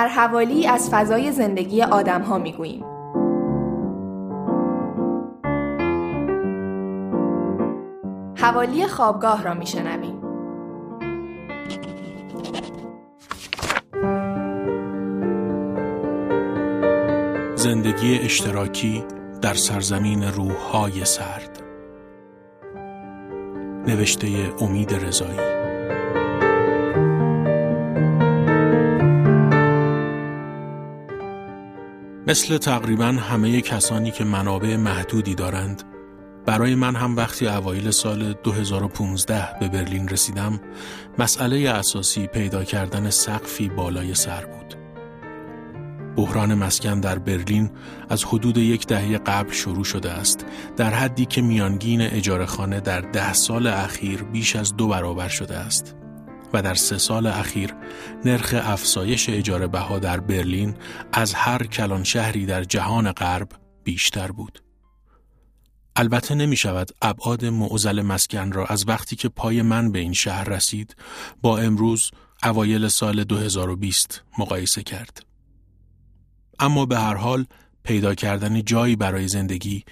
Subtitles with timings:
[0.00, 2.84] در حوالی از فضای زندگی آدم ها می گوییم.
[8.36, 10.20] حوالی خوابگاه را می شنویم.
[17.54, 19.04] زندگی اشتراکی
[19.42, 21.62] در سرزمین روحهای سرد
[23.86, 24.28] نوشته
[24.60, 25.59] امید رضایی
[32.30, 35.82] مثل تقریبا همه کسانی که منابع محدودی دارند.
[36.46, 40.60] برای من هم وقتی اوایل سال 2015 به برلین رسیدم
[41.18, 44.74] مسئله اساسی پیدا کردن سقفی بالای سر بود.
[46.16, 47.70] بحران مسکن در برلین
[48.08, 53.00] از حدود یک دهه قبل شروع شده است در حدی که میانگین اجاره خانه در
[53.00, 55.96] ده سال اخیر بیش از دو برابر شده است.
[56.52, 57.74] و در سه سال اخیر
[58.24, 60.74] نرخ افزایش اجاره بها در برلین
[61.12, 63.48] از هر کلان شهری در جهان غرب
[63.84, 64.62] بیشتر بود.
[65.96, 70.44] البته نمی شود ابعاد معزل مسکن را از وقتی که پای من به این شهر
[70.44, 70.96] رسید
[71.42, 72.10] با امروز
[72.42, 75.26] اوایل سال 2020 مقایسه کرد.
[76.58, 77.46] اما به هر حال
[77.84, 79.84] پیدا کردن جایی برای زندگی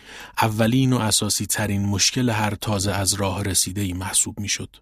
[0.43, 4.77] اولین و اساسی ترین مشکل هر تازه از راه رسیده ای محسوب می شد.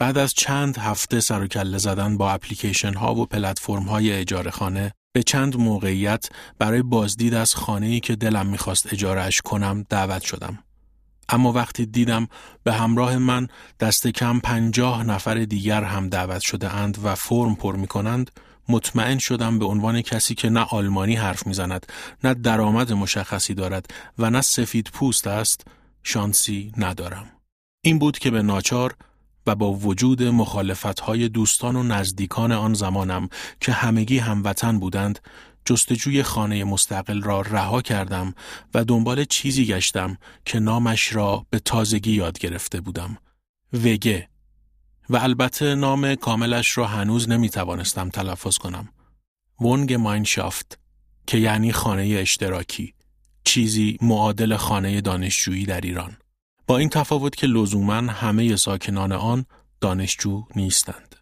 [0.00, 4.50] بعد از چند هفته سر و کله زدن با اپلیکیشن ها و پلتفرم های اجاره
[4.50, 10.22] خانه به چند موقعیت برای بازدید از خانه ای که دلم می‌خواست اجارهش کنم دعوت
[10.22, 10.58] شدم.
[11.28, 12.28] اما وقتی دیدم
[12.64, 13.48] به همراه من
[13.80, 18.30] دست کم پنجاه نفر دیگر هم دعوت شده اند و فرم پر می کنند
[18.68, 21.86] مطمئن شدم به عنوان کسی که نه آلمانی حرف می‌زند
[22.24, 23.86] نه درآمد مشخصی دارد
[24.18, 25.66] و نه سفید پوست است
[26.02, 27.26] شانسی ندارم
[27.84, 28.96] این بود که به ناچار
[29.54, 33.28] با وجود مخالفتهای دوستان و نزدیکان آن زمانم
[33.60, 35.18] که همگی هموطن بودند
[35.64, 38.34] جستجوی خانه مستقل را رها کردم
[38.74, 43.16] و دنبال چیزی گشتم که نامش را به تازگی یاد گرفته بودم.
[43.72, 44.28] وگه.
[45.10, 48.88] و البته نام کاملش را هنوز نمی توانستم تلفظ کنم.
[49.60, 50.78] ونگ ماینشافت
[51.26, 52.94] که یعنی خانه اشتراکی
[53.44, 56.16] چیزی معادل خانه دانشجویی در ایران.
[56.70, 59.44] با این تفاوت که لزوما همه ساکنان آن
[59.80, 61.16] دانشجو نیستند.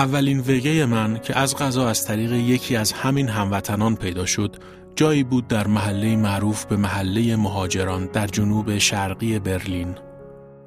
[0.00, 4.56] اولین وگه من که از غذا از طریق یکی از همین هموطنان پیدا شد
[4.96, 9.94] جایی بود در محله معروف به محله مهاجران در جنوب شرقی برلین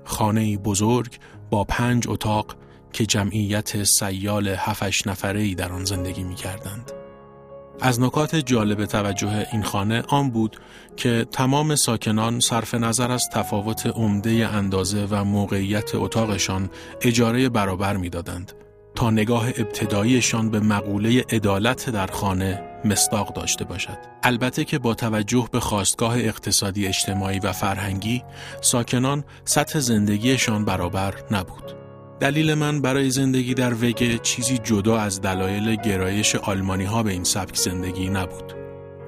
[0.03, 1.17] خانه بزرگ
[1.49, 2.55] با پنج اتاق
[2.93, 6.91] که جمعیت سیال هفش نفره در آن زندگی می کردند.
[7.81, 10.57] از نکات جالب توجه این خانه آن بود
[10.95, 16.69] که تمام ساکنان صرف نظر از تفاوت عمده اندازه و موقعیت اتاقشان
[17.01, 18.62] اجاره برابر می‌دادند
[18.95, 23.97] تا نگاه ابتداییشان به مقوله عدالت در خانه مصداق داشته باشد.
[24.23, 28.23] البته که با توجه به خواستگاه اقتصادی اجتماعی و فرهنگی
[28.61, 31.75] ساکنان سطح زندگیشان برابر نبود.
[32.19, 37.23] دلیل من برای زندگی در وگه چیزی جدا از دلایل گرایش آلمانی ها به این
[37.23, 38.53] سبک زندگی نبود.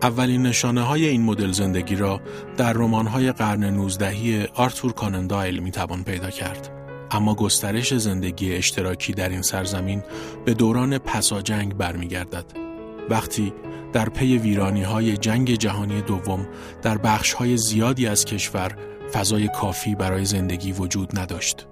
[0.01, 2.21] اولین نشانه های این مدل زندگی را
[2.57, 6.84] در رمان های قرن 19 آرتور کانندایل می توان پیدا کرد.
[7.11, 10.03] اما گسترش زندگی اشتراکی در این سرزمین
[10.45, 12.45] به دوران پساجنگ برمیگردد.
[13.09, 13.53] وقتی
[13.93, 16.47] در پی ویرانی های جنگ جهانی دوم
[16.81, 18.75] در بخش های زیادی از کشور
[19.13, 21.67] فضای کافی برای زندگی وجود نداشت.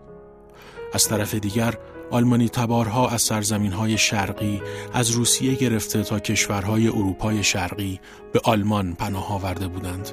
[0.94, 1.78] از طرف دیگر
[2.12, 4.62] آلمانی تبارها از سرزمین های شرقی
[4.94, 8.00] از روسیه گرفته تا کشورهای اروپای شرقی
[8.34, 10.10] به آلمان پناه آورده بودند.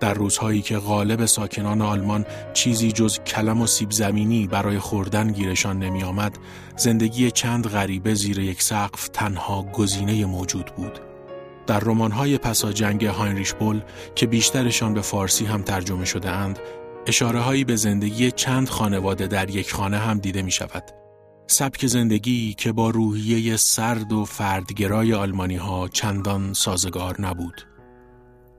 [0.00, 2.24] در روزهایی که غالب ساکنان آلمان
[2.54, 6.38] چیزی جز کلم و سیب زمینی برای خوردن گیرشان نمی آمد،
[6.76, 11.00] زندگی چند غریبه زیر یک سقف تنها گزینه موجود بود.
[11.66, 13.80] در رمان‌های پسا جنگ هاینریش بول
[14.14, 16.58] که بیشترشان به فارسی هم ترجمه شده اند،
[17.06, 20.84] اشاره هایی به زندگی چند خانواده در یک خانه هم دیده می شود.
[21.46, 27.66] سبک زندگی که با روحیه سرد و فردگرای آلمانی ها چندان سازگار نبود.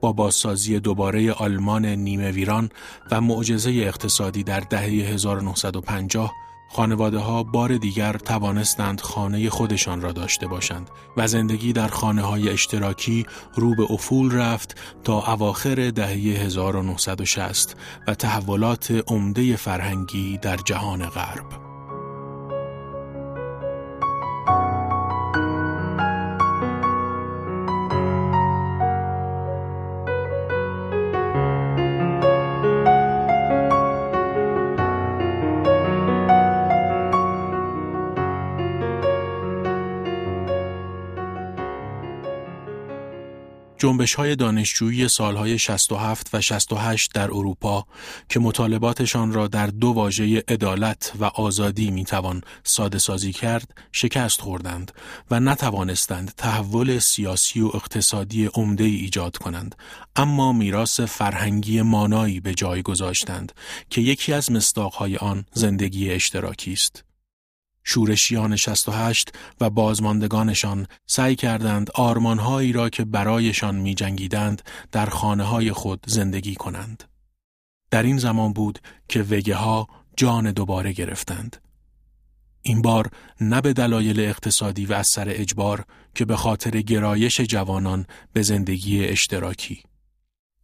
[0.02, 2.70] با بازسازی دوباره آلمان نیمه ویران
[3.12, 6.34] و معجزه اقتصادی در دهه 1950
[6.72, 12.50] خانواده ها بار دیگر توانستند خانه خودشان را داشته باشند و زندگی در خانه های
[12.50, 13.26] اشتراکی
[13.56, 17.76] رو به افول رفت تا اواخر دهه 1960
[18.08, 21.69] و تحولات عمده فرهنگی در جهان غرب.
[43.80, 47.86] جنبش های دانشجویی سالهای 67 و 68 در اروپا
[48.30, 54.92] که مطالباتشان را در دو واژه عدالت و آزادی می‌توان ساده سازی کرد شکست خوردند
[55.32, 59.76] و نتوانستند تحول سیاسی و اقتصادی عمده ای ایجاد کنند.
[60.16, 63.52] اما میراث فرهنگی مانایی به جای گذاشتند
[63.90, 67.09] که یکی از مصداقهای آن زندگی اشتراکی است.
[67.84, 69.32] شورشیان 68
[69.62, 74.62] و بازماندگانشان سعی کردند آرمانهایی را که برایشان می جنگیدند
[74.92, 77.04] در خانه های خود زندگی کنند.
[77.92, 79.88] در این زمان بود که وگه ها
[80.18, 81.58] جان دوباره گرفتند.
[82.62, 83.12] این بار
[83.42, 85.86] نه به دلایل اقتصادی و اثر اجبار
[86.16, 89.84] که به خاطر گرایش جوانان به زندگی اشتراکی.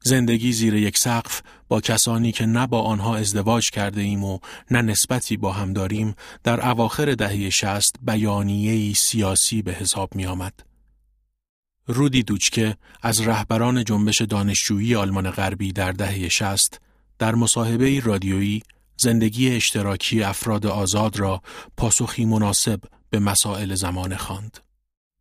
[0.08, 4.40] زندگی زیر یک سقف با کسانی که نه با آنها ازدواج کرده ایم و
[4.72, 10.54] نه نسبتی با هم داریم در اواخر دهه شست بیانیهی سیاسی به حساب می آمد.
[11.88, 16.82] رودی دوچکه از رهبران جنبش دانشجویی آلمان غربی در دهه شست
[17.20, 18.64] در مصاحبه رادیویی
[18.98, 21.42] زندگی اشتراکی افراد آزاد را
[21.78, 22.80] پاسخی مناسب
[23.10, 24.58] به مسائل زمان خواند.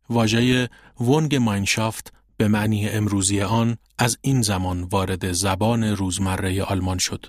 [0.09, 7.25] واژه ونگ ماینشافت به معنی امروزی آن از این زمان وارد زبان روزمره آلمان شد.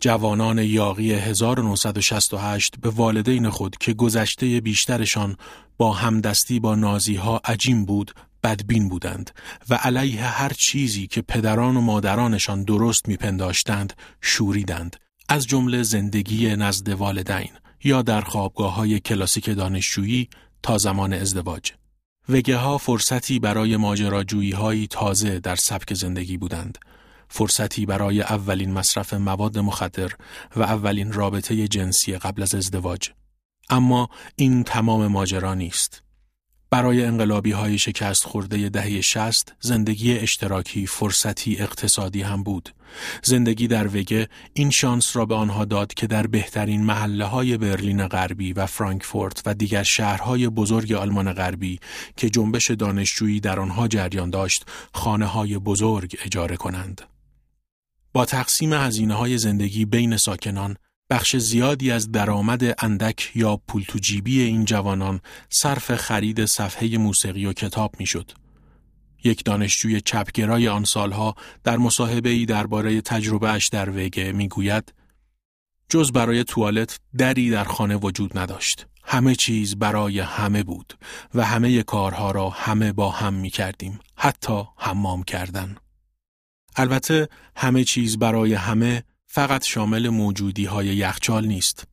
[0.00, 5.36] جوانان یاقی 1968 به والدین خود که گذشته بیشترشان
[5.78, 9.30] با همدستی با نازی ها عجیم بود بدبین بودند
[9.68, 14.96] و علیه هر چیزی که پدران و مادرانشان درست میپنداشتند شوریدند
[15.28, 17.50] از جمله زندگی نزد والدین
[17.84, 20.28] یا در خوابگاه های کلاسیک دانشجویی
[20.62, 21.72] تا زمان ازدواج.
[22.28, 26.78] وگه ها فرصتی برای ماجراجویی های تازه در سبک زندگی بودند.
[27.28, 30.12] فرصتی برای اولین مصرف مواد مخدر
[30.56, 33.10] و اولین رابطه جنسی قبل از ازدواج.
[33.70, 36.02] اما این تمام ماجرا نیست.
[36.72, 42.74] برای انقلابی های شکست خورده دهه شست زندگی اشتراکی فرصتی اقتصادی هم بود.
[43.22, 48.06] زندگی در وگه این شانس را به آنها داد که در بهترین محله های برلین
[48.06, 51.78] غربی و فرانکفورت و دیگر شهرهای بزرگ آلمان غربی
[52.16, 54.64] که جنبش دانشجویی در آنها جریان داشت
[54.94, 57.02] خانه های بزرگ اجاره کنند.
[58.12, 60.76] با تقسیم هزینه های زندگی بین ساکنان
[61.12, 65.20] بخش زیادی از درآمد اندک یا پول تو جیبی این جوانان
[65.50, 68.32] صرف خرید صفحه موسیقی و کتاب می‌شد.
[69.24, 74.94] یک دانشجوی چپگرای آن سالها در مصاحبه ای درباره تجربه اش در وگه می‌گوید
[75.88, 78.86] جز برای توالت دری در خانه وجود نداشت.
[79.04, 80.98] همه چیز برای همه بود
[81.34, 83.98] و همه کارها را همه با هم می کردیم.
[84.16, 85.76] حتی حمام کردن.
[86.76, 91.84] البته همه چیز برای همه فقط شامل موجودی های یخچال نیست.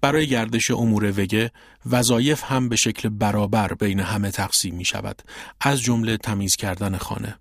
[0.00, 1.50] برای گردش امور وگه
[1.90, 5.22] وظایف هم به شکل برابر بین همه تقسیم می شود
[5.60, 7.36] از جمله تمیز کردن خانه.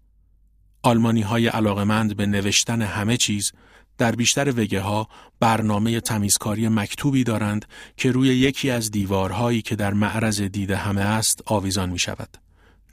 [0.83, 3.51] آلمانی های علاقمند به نوشتن همه چیز
[3.97, 5.07] در بیشتر وگه ها
[5.39, 7.65] برنامه تمیزکاری مکتوبی دارند
[7.97, 12.37] که روی یکی از دیوارهایی که در معرض دید همه است آویزان می شود.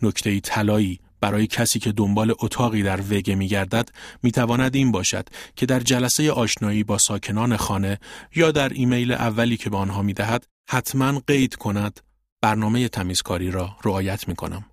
[0.03, 3.89] نکته طلایی برای کسی که دنبال اتاقی در وگه می گردد
[4.23, 7.99] می تواند این باشد که در جلسه آشنایی با ساکنان خانه
[8.35, 12.01] یا در ایمیل اولی که به آنها می دهد حتما قید کند
[12.41, 14.65] برنامه تمیزکاری را رعایت می کنم.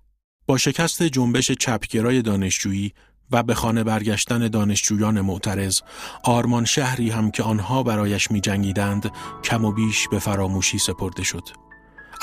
[0.46, 2.92] با شکست جنبش چپگرای دانشجویی
[3.30, 5.80] و به خانه برگشتن دانشجویان معترض
[6.24, 9.10] آرمان شهری هم که آنها برایش می جنگیدند
[9.44, 11.48] کم و بیش به فراموشی سپرده شد.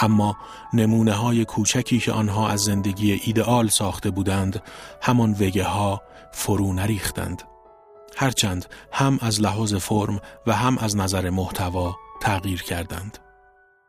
[0.02, 0.38] اما
[0.74, 4.62] نمونه های کوچکی که آنها از زندگی ایدئال ساخته بودند
[5.02, 7.44] همان وگه ها فرو نریختند.
[8.18, 13.18] هرچند هم از لحاظ فرم و هم از نظر محتوا تغییر کردند.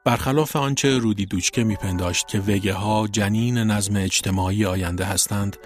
[0.05, 5.57] برخلاف آنچه رودی دوچکه میپنداشت که وگه ها جنین نظم اجتماعی آینده هستند،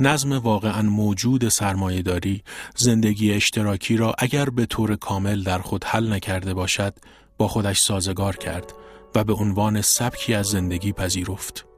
[0.00, 2.42] نظم واقعا موجود سرمایهداری
[2.76, 6.94] زندگی اشتراکی را اگر به طور کامل در خود حل نکرده باشد
[7.38, 8.72] با خودش سازگار کرد
[9.14, 11.68] و به عنوان سبکی از زندگی پذیرفت.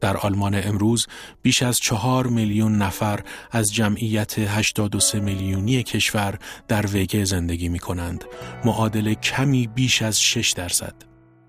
[0.00, 1.06] در آلمان امروز
[1.42, 3.20] بیش از چهار میلیون نفر
[3.50, 8.24] از جمعیت 83 میلیونی کشور در وگه زندگی می کنند.
[8.64, 10.94] معادل کمی بیش از 6 درصد.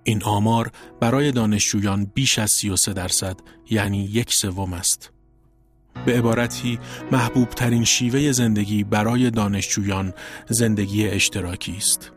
[0.04, 5.12] این آمار برای دانشجویان بیش از 33 درصد یعنی یک سوم است.
[6.06, 6.80] به عبارتی
[7.12, 10.14] محبوب ترین شیوه زندگی برای دانشجویان
[10.50, 12.17] زندگی اشتراکی است.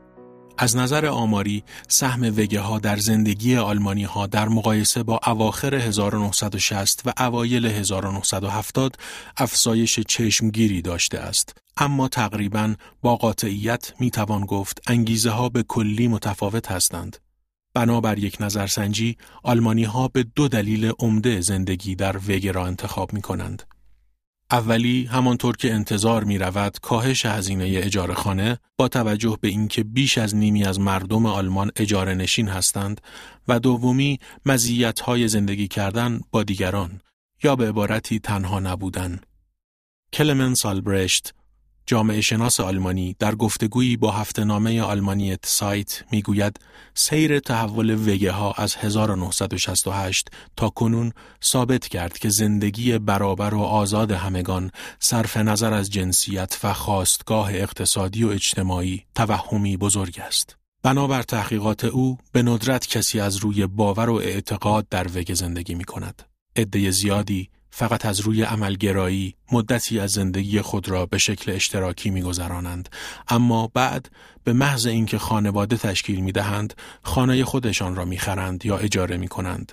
[0.63, 7.03] از نظر آماری سهم وگه ها در زندگی آلمانی ها در مقایسه با اواخر 1960
[7.07, 8.97] و اوایل 1970
[9.37, 11.57] افزایش چشمگیری داشته است.
[11.77, 17.17] اما تقریبا با قاطعیت می توان گفت انگیزه ها به کلی متفاوت هستند.
[17.75, 23.21] بنابر یک نظرسنجی آلمانی ها به دو دلیل عمده زندگی در وگه را انتخاب می
[23.21, 23.63] کنند.
[24.53, 30.19] اولی همانطور که انتظار می رود کاهش هزینه اجاره خانه با توجه به اینکه بیش
[30.19, 33.01] از نیمی از مردم آلمان اجاره نشین هستند
[33.49, 37.01] و دومی مزیت های زندگی کردن با دیگران
[37.43, 39.21] یا به عبارتی تنها نبودن.
[40.13, 41.35] کلمن سالبرشت
[41.91, 46.57] جامعه شناس آلمانی در گفتگویی با هفته نامه آلمانی سایت می‌گوید
[46.95, 51.13] سیر تحول وگه ها از 1968 تا کنون
[51.45, 54.71] ثابت کرد که زندگی برابر و آزاد همگان
[55.01, 60.57] صرف نظر از جنسیت و خواستگاه اقتصادی و اجتماعی توهمی بزرگ است.
[60.83, 65.85] بنابر تحقیقات او به ندرت کسی از روی باور و اعتقاد در وگه زندگی می
[65.85, 66.23] کند.
[66.57, 72.89] عده زیادی فقط از روی عملگرایی مدتی از زندگی خود را به شکل اشتراکی میگذرانند
[73.29, 74.11] اما بعد
[74.45, 79.73] به محض اینکه خانواده تشکیل می دهند خانه خودشان را می‌خرند یا اجاره می کنند.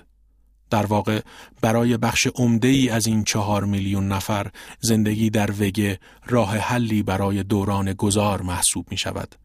[0.70, 1.22] در واقع
[1.62, 7.44] برای بخش عمده ای از این چهار میلیون نفر زندگی در وگه راه حلی برای
[7.44, 9.36] دوران گذار محسوب می شود.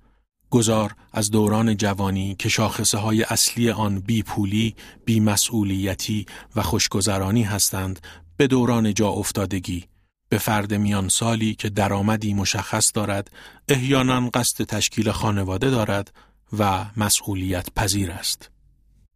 [0.51, 7.43] گذار از دوران جوانی که شاخصه های اصلی آن بی پولی، بی مسئولیتی و خوشگذرانی
[7.43, 8.01] هستند
[8.37, 9.85] به دوران جا افتادگی
[10.29, 13.31] به فرد میان سالی که درآمدی مشخص دارد
[13.69, 16.15] احیانا قصد تشکیل خانواده دارد
[16.59, 18.51] و مسئولیت پذیر است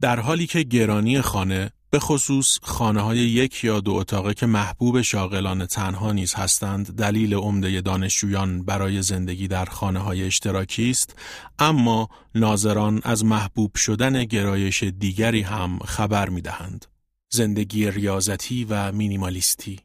[0.00, 5.02] در حالی که گرانی خانه به خصوص خانه های یک یا دو اتاقه که محبوب
[5.02, 11.16] شاغلان تنها نیز هستند دلیل عمده دانشجویان برای زندگی در خانه های اشتراکی است
[11.58, 16.86] اما ناظران از محبوب شدن گرایش دیگری هم خبر می دهند.
[17.32, 19.80] زندگی ریاضتی و مینیمالیستی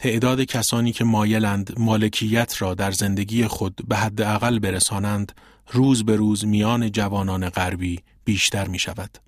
[0.00, 5.32] تعداد کسانی که مایلند مالکیت را در زندگی خود به حداقل برسانند
[5.72, 9.18] روز به روز میان جوانان غربی بیشتر می شود.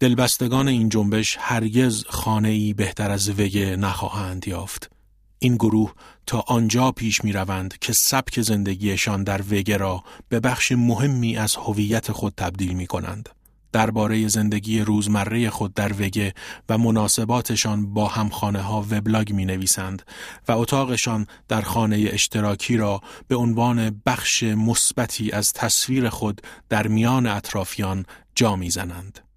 [0.00, 4.90] دلبستگان این جنبش هرگز خانه ای بهتر از وگه نخواهند یافت.
[5.38, 5.94] این گروه
[6.26, 11.56] تا آنجا پیش می روند که سبک زندگیشان در وگه را به بخش مهمی از
[11.56, 13.28] هویت خود تبدیل می کنند.
[13.72, 16.34] درباره زندگی روزمره خود در وگه
[16.68, 20.02] و مناسباتشان با همخانه ها وبلاگ می نویسند
[20.48, 27.26] و اتاقشان در خانه اشتراکی را به عنوان بخش مثبتی از تصویر خود در میان
[27.26, 29.27] اطرافیان جا می زنند.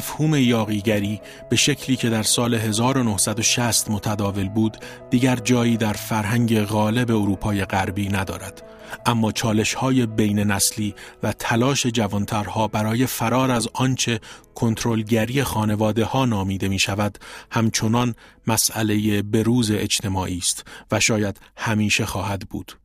[0.00, 4.76] مفهوم یاقیگری به شکلی که در سال 1960 متداول بود
[5.10, 8.62] دیگر جایی در فرهنگ غالب اروپای غربی ندارد.
[9.06, 14.20] اما چالش های بین نسلی و تلاش جوانترها برای فرار از آنچه
[14.54, 17.18] کنترلگری خانواده ها نامیده می شود
[17.50, 18.14] همچنان
[18.46, 22.79] مسئله بروز اجتماعی است و شاید همیشه خواهد بود.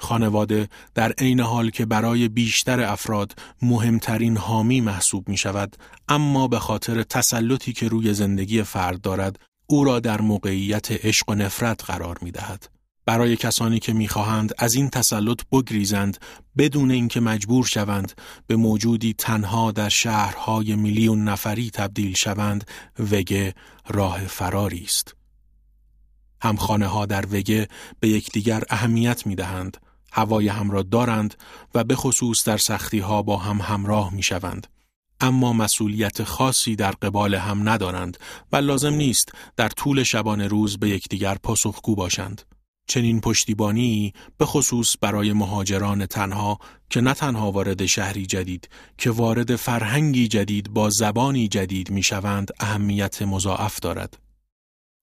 [0.00, 5.76] خانواده در عین حال که برای بیشتر افراد مهمترین حامی محسوب می شود
[6.08, 11.34] اما به خاطر تسلطی که روی زندگی فرد دارد او را در موقعیت عشق و
[11.34, 12.68] نفرت قرار می دهد.
[13.06, 16.18] برای کسانی که می‌خواهند از این تسلط بگریزند
[16.58, 18.12] بدون اینکه مجبور شوند
[18.46, 22.64] به موجودی تنها در شهرهای میلیون نفری تبدیل شوند
[23.10, 23.54] وگه
[23.88, 25.14] راه فراری است.
[26.42, 27.68] همخانه ها در وگه
[28.00, 29.76] به یکدیگر اهمیت می دهند
[30.12, 31.34] هوای هم را دارند
[31.74, 34.66] و به خصوص در سختی ها با هم همراه می شوند.
[35.20, 38.18] اما مسئولیت خاصی در قبال هم ندارند
[38.52, 42.42] و لازم نیست در طول شبانه روز به یکدیگر پاسخگو باشند.
[42.86, 46.58] چنین پشتیبانی به خصوص برای مهاجران تنها
[46.90, 52.50] که نه تنها وارد شهری جدید که وارد فرهنگی جدید با زبانی جدید می شوند
[52.60, 54.18] اهمیت مضاعف دارد.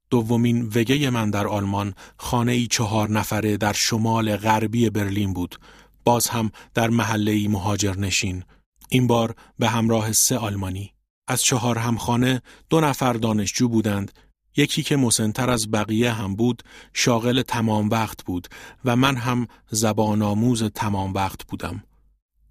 [0.10, 5.60] دومین وگه من در آلمان خانه ای چهار نفره در شمال غربی برلین بود.
[6.06, 8.44] باز هم در محله ای مهاجر نشین.
[8.90, 10.94] این بار به همراه سه آلمانی.
[11.28, 14.12] از چهار همخانه دو نفر دانشجو بودند
[14.58, 18.48] یکی که مسنتر از بقیه هم بود شاغل تمام وقت بود
[18.86, 21.84] و من هم زبان آموز تمام وقت بودم.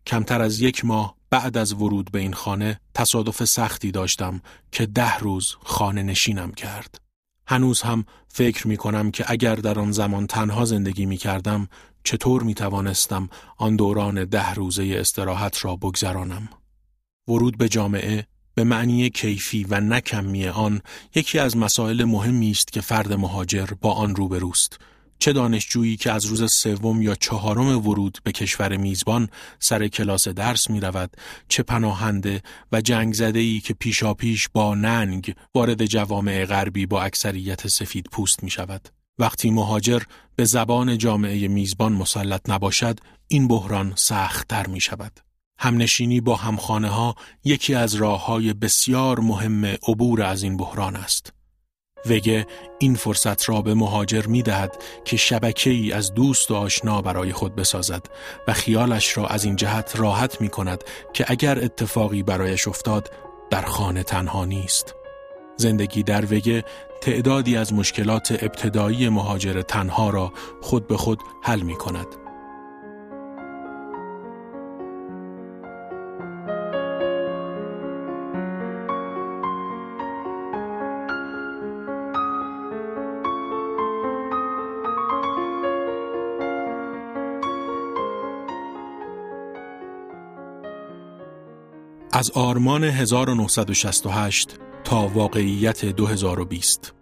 [0.07, 4.41] کمتر از یک ماه بعد از ورود به این خانه تصادف سختی داشتم
[4.73, 7.06] که ده روز خانه نشینم کرد.
[7.47, 11.69] هنوز هم فکر می کنم که اگر در آن زمان تنها زندگی می کردم
[12.05, 16.49] چطور می توانستم آن دوران ده روزه استراحت را بگذرانم.
[17.29, 20.81] ورود به جامعه به معنی کیفی و نکمی آن
[21.15, 24.79] یکی از مسائل مهمی است که فرد مهاجر با آن روبروست.
[25.19, 30.71] چه دانشجویی که از روز سوم یا چهارم ورود به کشور میزبان سر کلاس درس
[30.71, 31.17] می رود،
[31.49, 32.43] چه پناهنده
[32.73, 38.43] و جنگ زده ای که پیشاپیش با ننگ وارد جوامع غربی با اکثریت سفید پوست
[38.43, 38.89] می شود.
[39.19, 40.03] وقتی مهاجر
[40.37, 45.21] به زبان جامعه میزبان مسلط نباشد، این بحران سختتر می شود.
[45.59, 51.36] همنشینی با همخانه ها یکی از راه های بسیار مهم عبور از این بحران است.
[52.11, 52.47] وگه
[52.79, 57.33] این فرصت را به مهاجر می دهد که شبکه ای از دوست و آشنا برای
[57.33, 58.07] خود بسازد
[58.49, 63.11] و خیالش را از این جهت راحت می کند که اگر اتفاقی برایش افتاد
[63.51, 64.95] در خانه تنها نیست.
[65.57, 66.65] زندگی در وگه
[67.01, 72.26] تعدادی از مشکلات ابتدایی مهاجر تنها را خود به خود حل می کند.
[92.27, 96.95] از آرمان 1968 تا واقعیت 2020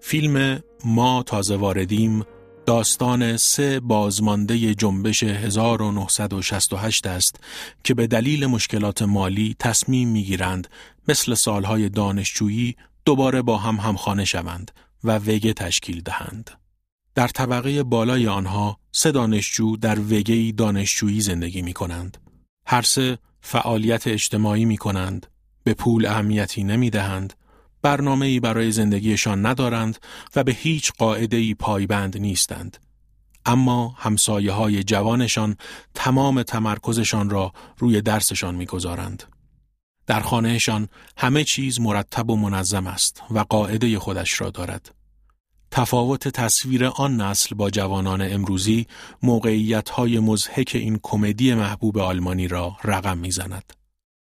[0.00, 2.24] فیلم ما تازه واردیم
[2.66, 7.36] داستان سه بازمانده جنبش 1968 است
[7.84, 10.68] که به دلیل مشکلات مالی تصمیم می‌گیرند
[11.08, 14.70] مثل سالهای دانشجویی دوباره با هم همخانه شوند
[15.04, 16.50] و وگه تشکیل دهند.
[17.14, 22.18] در طبقه بالای آنها سه دانشجو در وگهی دانشجویی زندگی می کنند.
[22.66, 25.26] هر سه فعالیت اجتماعی می کنند،
[25.64, 27.34] به پول اهمیتی نمی دهند،
[27.82, 29.98] برنامه ای برای زندگیشان ندارند
[30.36, 32.76] و به هیچ قاعده ای پایبند نیستند.
[33.46, 35.56] اما همسایه های جوانشان
[35.94, 39.22] تمام تمرکزشان را روی درسشان می‌گذارند.
[40.06, 44.94] در خانهشان همه چیز مرتب و منظم است و قاعده خودش را دارد.
[45.70, 48.86] تفاوت تصویر آن نسل با جوانان امروزی
[49.22, 53.72] موقعیت های مزهک این کمدی محبوب آلمانی را رقم می‌زند.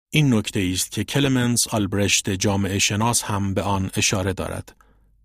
[0.10, 4.76] این نکته است که کلمنس آلبرشت جامعه شناس هم به آن اشاره دارد.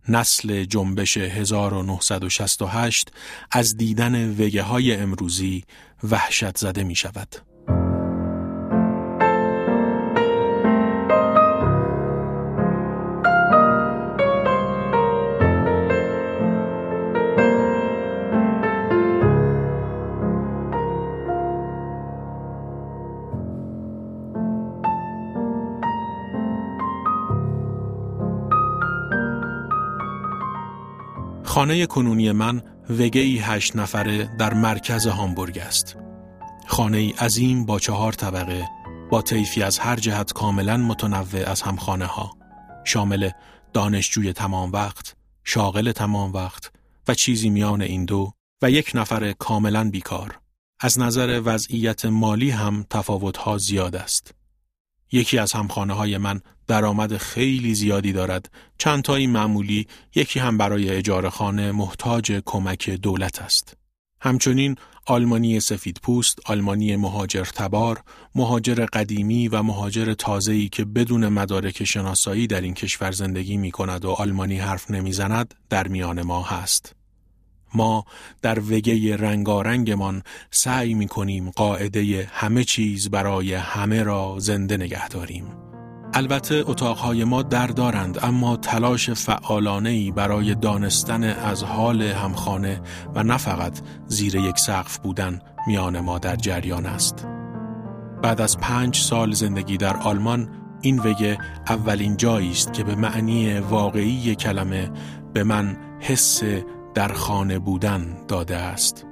[0.08, 3.12] نسل جنبش 1968
[3.50, 5.64] از دیدن وگه های امروزی
[6.02, 7.49] وحشت زده می شود.
[31.60, 35.96] خانه کنونی من وگه ای هشت نفره در مرکز هامبورگ است.
[36.66, 38.68] خانه ای عظیم با چهار طبقه
[39.10, 42.36] با طیفی از هر جهت کاملا متنوع از همخانه ها
[42.84, 43.30] شامل
[43.72, 46.72] دانشجوی تمام وقت، شاغل تمام وقت
[47.08, 50.40] و چیزی میان این دو و یک نفر کاملا بیکار.
[50.80, 52.86] از نظر وضعیت مالی هم
[53.38, 54.34] ها زیاد است.
[55.12, 60.90] یکی از همخانه های من درآمد خیلی زیادی دارد چند تایی معمولی یکی هم برای
[60.90, 63.76] اجاره خانه محتاج کمک دولت است
[64.20, 68.02] همچنین آلمانی سفید پوست، آلمانی مهاجر تبار،
[68.34, 74.04] مهاجر قدیمی و مهاجر تازه‌ای که بدون مدارک شناسایی در این کشور زندگی می کند
[74.04, 76.99] و آلمانی حرف نمی‌زند در میان ما هست.
[77.74, 78.04] ما
[78.42, 85.44] در وگه رنگارنگمان سعی می کنیم قاعده همه چیز برای همه را زنده نگه داریم.
[86.14, 92.80] البته اتاقهای ما در دارند اما تلاش فعالانهی برای دانستن از حال همخانه
[93.14, 97.26] و نه فقط زیر یک سقف بودن میان ما در جریان است.
[98.22, 100.48] بعد از پنج سال زندگی در آلمان
[100.80, 104.90] این وگه اولین جایی است که به معنی واقعی کلمه
[105.32, 106.42] به من حس
[106.94, 109.06] در خانه بودن داده است.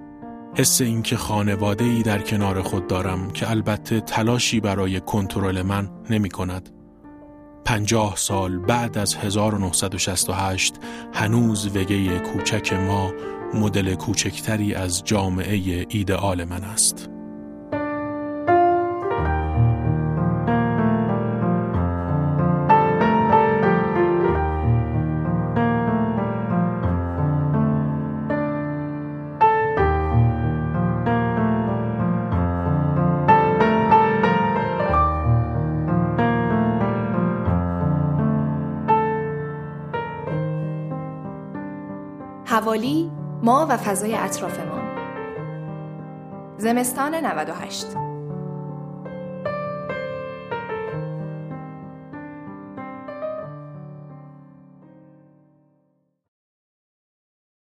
[0.57, 6.29] حس اینکه خانواده ای در کنار خود دارم که البته تلاشی برای کنترل من نمی
[6.29, 6.71] کند.
[7.65, 10.75] پنجاه سال بعد از 1968
[11.15, 13.13] هنوز وگه کوچک ما
[13.55, 17.18] مدل کوچکتری از جامعه ایدئال من است.
[42.79, 43.11] حوالی
[43.43, 44.83] ما و فضای اطرافمان.
[46.59, 48.08] زمستان 98